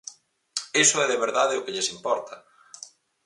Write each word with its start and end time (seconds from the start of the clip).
Iso 0.83 0.97
é 1.03 1.05
de 1.09 1.17
verdade 1.25 1.57
o 1.59 1.63
que 1.63 1.73
lles 1.75 1.91
importa. 1.95 2.35